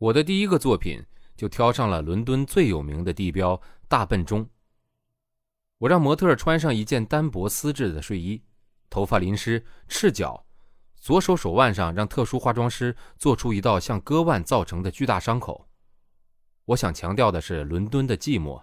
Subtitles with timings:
[0.00, 1.04] 我的第一个作品
[1.36, 4.48] 就挑上了伦敦最有名的地标大笨钟。
[5.76, 8.42] 我让模特穿上一件单薄丝质的睡衣，
[8.88, 10.46] 头发淋湿，赤脚，
[10.96, 15.68] 左手手腕上让特殊化妆师做出一道像割腕造成的巨大伤口。
[16.64, 18.62] 我想强调的是伦敦的寂寞，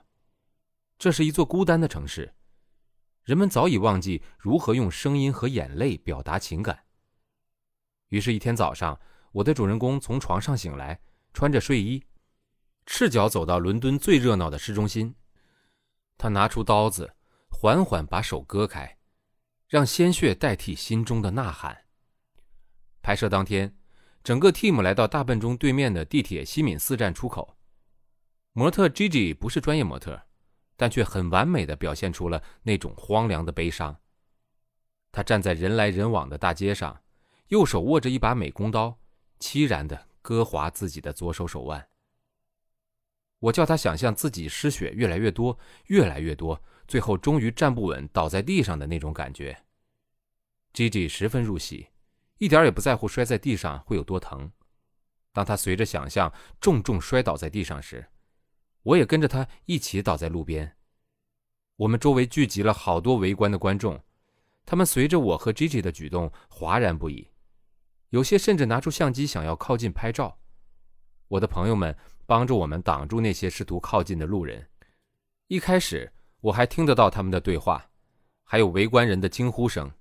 [0.98, 2.34] 这是一座孤单的城市，
[3.26, 6.86] 人们早已忘记如何用声音和眼泪表达情感。
[8.10, 9.00] 于是，一天早上，
[9.34, 11.00] 我的主人公从床上醒来，
[11.38, 12.04] 穿着睡衣，
[12.88, 15.14] 赤脚走到伦敦最热闹的市中心。
[16.18, 17.14] 他拿出刀子，
[17.52, 18.98] 缓缓把手割开，
[19.68, 21.84] 让鲜血代替心中的呐喊。
[23.04, 23.78] 拍摄当天，
[24.24, 27.56] 整个 team 来到大笨钟对面的地铁西敏寺站出口。
[28.54, 30.20] 模特 Gigi 不是专业模特，
[30.76, 33.96] 但却很完美的表现出了那种荒凉的悲伤。
[35.12, 37.04] 他站在人来人往的大街上，
[37.50, 39.00] 右手握着一把美工刀，
[39.40, 41.88] 凄然的割划自己的左手手腕。
[43.40, 49.58] 我叫他想象自己失血越来越多，越来越多，最后终于站不稳，倒在地上的那种感觉。
[50.74, 51.88] Gigi 十分入戏，
[52.40, 54.52] 一点也不在乎摔在地上会有多疼。
[55.32, 58.06] 当他随着想象重重摔倒在地上时，
[58.84, 60.76] 我也跟着他一起倒在路边。
[61.78, 64.04] 我们周围聚集了好多围观的观众，
[64.66, 67.30] 他们随着我和 Gigi 的举动哗然不已，
[68.10, 70.40] 有些甚至拿出相机想要靠近拍照。
[71.28, 71.96] 我的朋友们
[72.26, 74.68] 帮助我们挡住那些试图靠近的路人。
[75.48, 77.90] 一开始我还听得到他们的对话，
[78.44, 79.92] 还有围观人的惊呼声。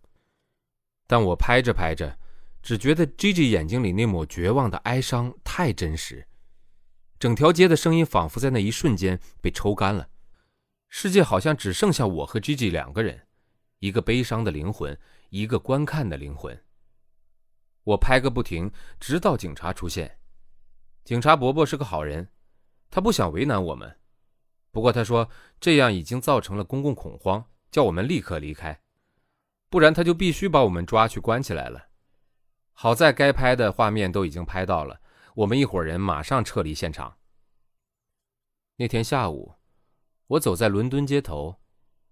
[1.07, 2.19] 但我拍着拍着，
[2.63, 6.27] 只觉得 Gigi 眼睛里那抹绝望的哀伤太真实。
[7.19, 10.09] 整条街的声音仿佛在那一瞬间被抽干了，
[10.89, 13.27] 世界好像只剩下我和 Gigi 两个人，
[13.79, 14.99] 一个悲伤的灵魂，
[15.31, 16.61] 一个观看的灵魂。
[17.87, 20.19] 我拍个不停，直到警察出现。
[21.05, 22.29] 警察伯伯是个好人，
[22.91, 24.01] 他不想为难我们，
[24.73, 28.81] 不过他说这样已经造成了公共恐慌，叫我们立刻离开，
[29.71, 31.91] 不然他就必须把我们抓去关起来了。
[32.73, 35.01] 好在该拍的画面都已经拍到了。
[35.37, 37.19] 我们一伙人马上撤离现场。
[38.77, 39.55] 那天下午，
[40.27, 41.61] 我走在伦敦街头，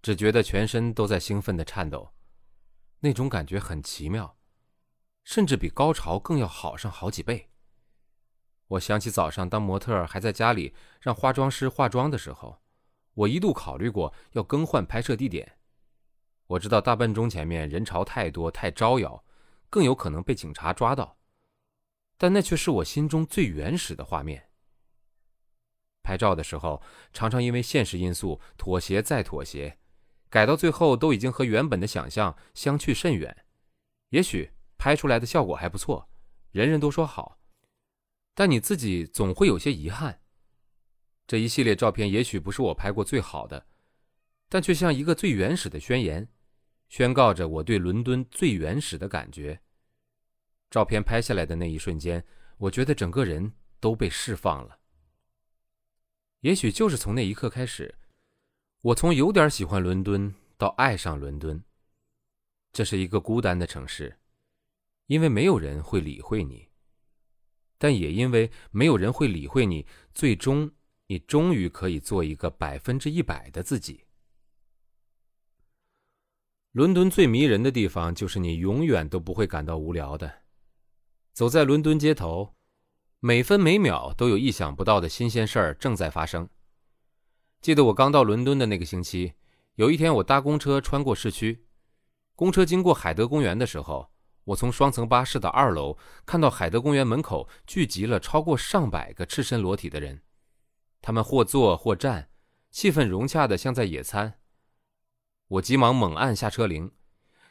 [0.01, 2.13] 只觉得全身都在兴奋的颤抖，
[3.01, 4.37] 那种感觉很奇妙，
[5.25, 7.49] 甚至比高潮更要好上好几倍。
[8.67, 12.61] 我想起早上当模特还在家里让化妆师化妆的时候，
[13.13, 15.57] 我一度考虑过要更换拍摄地点。
[16.47, 19.25] 我知道大笨钟前面人潮太多，太招摇，
[19.69, 21.17] 更有可能被警察抓到。
[22.17, 24.49] 但那却是我心中最原始的画面。
[26.01, 26.81] 拍照的时候，
[27.11, 29.79] 常常因为现实因素妥协再妥协，
[30.29, 33.45] 改到最后都已经和原本的想象相去甚远。
[34.09, 34.51] 也许
[34.85, 36.07] 拍出来的效果还不错，
[36.51, 37.39] 人人都说好，
[38.35, 40.21] 但你自己总会有些遗憾。
[41.25, 43.65] 这一系列照片也许不是我拍过最好的，
[44.47, 46.29] 但却像一个最原始的宣言，
[46.87, 49.59] 宣告着我对伦敦最原始的感觉。
[50.69, 52.23] 照片拍下来的那一瞬间，
[52.59, 54.77] 我觉得整个人都被释放了。
[56.41, 57.95] 也许就是从那一刻开始，
[58.83, 61.59] 我从有点喜欢伦敦到爱上伦敦。
[62.71, 64.19] 这是一个孤单的城市，
[65.07, 66.69] 因为没有人会理会你，
[67.77, 70.71] 但也因为没有人会理会你，最终
[71.07, 74.05] 你终于可以做一个百分之一百的自己。
[76.71, 80.41] 伦敦最迷人的地方，就是你永远都不会感到无聊的。
[81.31, 82.55] 走在伦敦街头，
[83.19, 86.49] 每分每秒都有意想不到的新鲜事儿正在发生。
[87.61, 89.33] 记得我刚到伦敦的那个星期，
[89.75, 91.65] 有一天我搭公车穿过市区，
[92.35, 94.11] 公车经过海德公园的时候，
[94.45, 100.21] 我从双层巴士的二楼看到海德公园门口聚集了超过上百个赤身裸体的人，
[101.01, 102.29] 他们或坐或站，
[102.69, 104.39] 气氛融洽的像在野餐。
[105.47, 106.91] 我急忙猛按下车铃，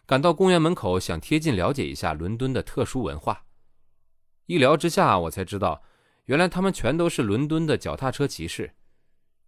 [0.06, 3.46] 赶到公园门口，想贴近了解一下伦敦的特殊文化。
[4.46, 5.82] 一聊之下，我才知道，
[6.26, 8.76] 原来他们全都是伦敦的脚踏车骑士。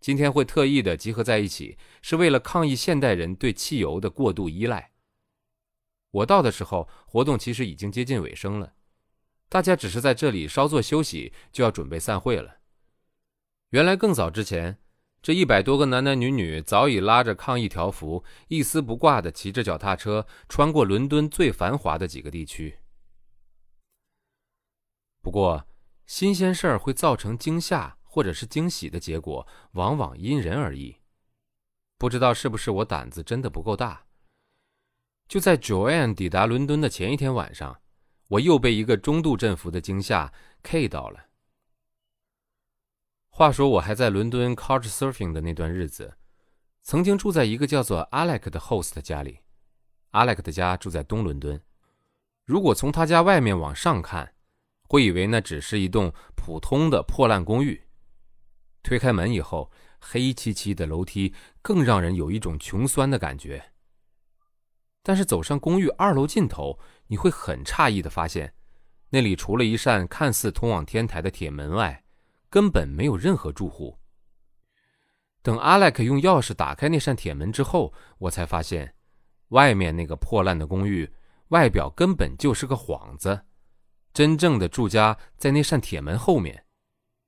[0.00, 4.92] 今天会特意的集合在一起，是为了抗议现代人对汽油的过度依赖。
[6.16, 8.72] 我到的时候，活动其实已经接近尾声了，
[9.50, 12.58] 大家只是在这里稍作休息，就要准备散会了。
[13.70, 14.78] 原来更早之前，
[15.20, 22.78] 这一百多个男男女女早已拉着抗议条幅，一丝不挂的骑着脚踏车，穿过伦敦最繁华的几个地区。
[25.20, 25.66] 不过，
[26.06, 30.96] 新鲜事儿会造成惊吓或者是惊喜的结果，往往因人而异。
[31.98, 34.06] 不知道是不是我胆子真的不够大。
[35.28, 37.80] 就在 Joanne 抵达伦敦的前一天晚上，
[38.28, 40.32] 我又被一个中度振幅的惊吓
[40.62, 41.26] K 到了。
[43.28, 46.16] 话说我还在伦敦 couchsurfing 的那段日子，
[46.82, 49.40] 曾经住在一个叫做 Alec 的 host 家里。
[50.12, 51.60] Alec 的家住在东伦敦。
[52.44, 54.34] 如果从他家外面往上看，
[54.88, 57.82] 会以为那只是一栋普通的破烂公寓。
[58.82, 63.72] 推开门以后，黑漆漆的楼梯更让人有一种穷酸的感觉。
[65.06, 68.52] 但是走上公寓二楼尽头，你会很诧异的发现，
[69.10, 72.02] 那里除了一扇看似通往天台的铁门外，
[72.50, 73.96] 根本没有任何住户。
[75.42, 78.96] 等阿莱克用钥匙打开那扇铁门之后，我才发现，
[79.50, 81.08] 外面那个破烂的公寓
[81.50, 83.42] 外表根本就是个幌子，
[84.12, 86.64] 真正的住家在那扇铁门后面，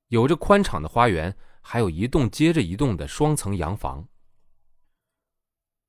[0.09, 4.05] 有着宽敞的花园，还有一栋接着一栋的双层洋房。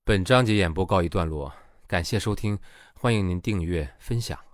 [0.03, 1.51] 本章节演播告一段落，
[1.89, 2.59] 感谢收听，
[2.93, 4.48] 欢迎您订阅分享。